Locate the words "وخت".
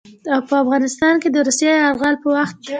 2.35-2.59